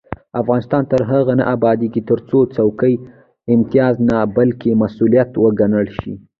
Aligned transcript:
افغانستان 0.41 0.83
تر 0.91 1.01
هغو 1.11 1.33
نه 1.39 1.45
ابادیږي، 1.55 2.01
ترڅو 2.09 2.39
څوکۍ 2.55 2.95
امتیاز 3.53 3.95
نه 4.09 4.17
بلکې 4.37 4.71
مسؤلیت 4.83 5.29
وګڼل 5.43 5.87
شي. 5.99 6.13